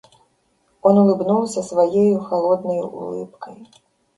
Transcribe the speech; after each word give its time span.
Он 0.81 0.97
улыбнулся 0.97 1.61
своею 1.61 2.19
холодною 2.21 2.87
улыбкой. 2.87 3.67